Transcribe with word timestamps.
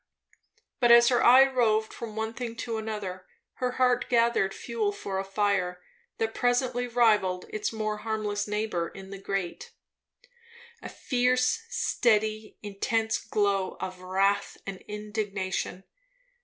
But 0.79 0.91
as 0.91 1.09
her 1.09 1.23
eye 1.23 1.43
roved 1.45 1.93
from 1.93 2.15
one 2.15 2.33
thing 2.33 2.55
to 2.55 2.79
another, 2.79 3.27
her 3.57 3.73
heart 3.73 4.09
gathered 4.09 4.51
fuel 4.51 4.91
for 4.91 5.19
a 5.19 5.23
fire 5.23 5.79
that 6.17 6.33
presently 6.33 6.87
rivalled 6.87 7.45
its 7.49 7.71
more 7.71 7.97
harmless 7.97 8.47
neighbour 8.47 8.89
in 8.89 9.11
the 9.11 9.19
grate; 9.21 9.73
a 10.81 10.89
fierce, 10.89 11.65
steady, 11.69 12.57
intense 12.63 13.19
glow 13.19 13.77
of 13.79 14.01
wrath 14.01 14.57
and 14.65 14.79
indignation. 14.87 15.83